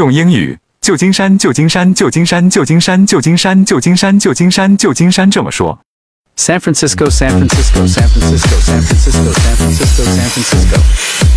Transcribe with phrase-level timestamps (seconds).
[0.00, 5.78] 用英语“旧金山，旧金山，旧金山，旧金山，旧金山，旧金山，旧金山，旧金山”这么说。
[6.38, 11.29] San Francisco, San Francisco, San Francisco, San Francisco, San Francisco, San Francisco.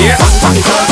[0.00, 0.89] Yeah.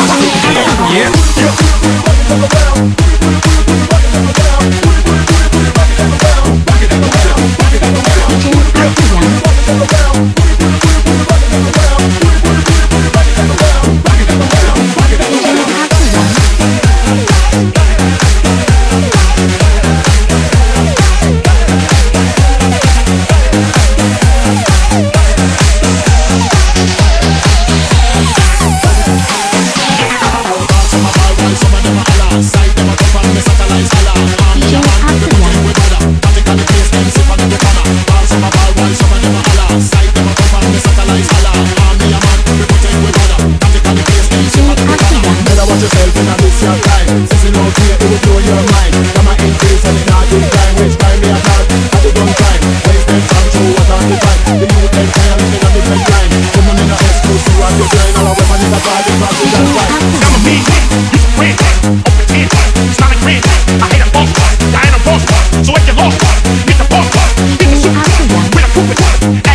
[68.78, 69.47] Put it up.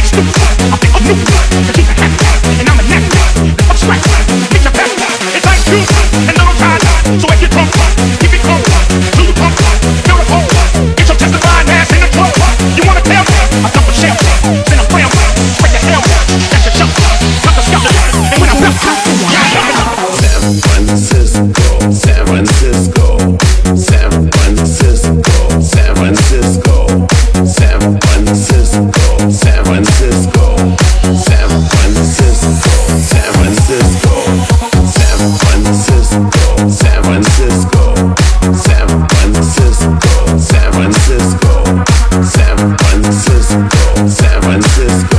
[44.64, 45.13] Francisco.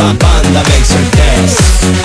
[0.00, 1.99] Panda makes her dance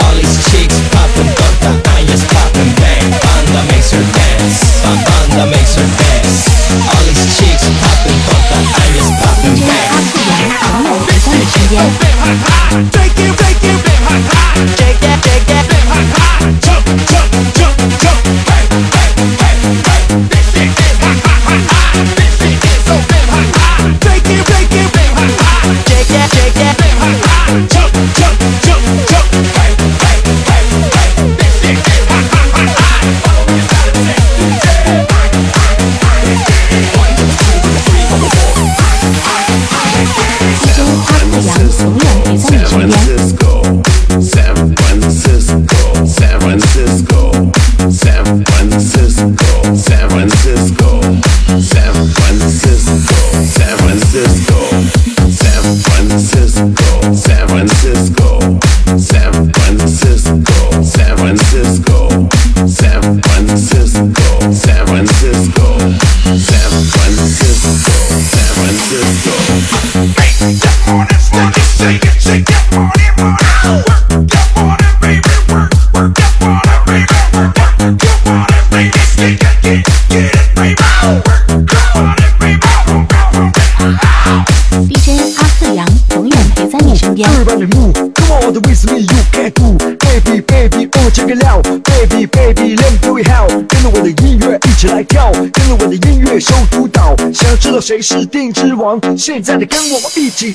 [97.57, 98.99] 知道谁是电影之王？
[99.17, 100.43] 现在的跟我一起